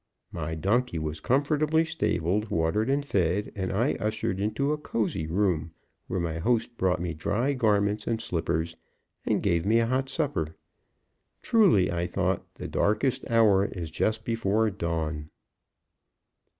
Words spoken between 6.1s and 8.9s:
my host brought me dry garments and slippers,